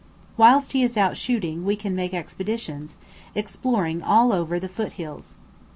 Whilst 0.35 0.71
he 0.71 0.81
is 0.81 0.97
out 0.97 1.15
shooting, 1.15 1.63
we 1.63 1.79
make 1.85 2.11
expeditions, 2.11 2.97
exploring 3.35 4.01
over 4.01 4.05
all 4.55 4.59
the 4.59 4.67
foot 4.67 4.93
hills. 4.93 5.35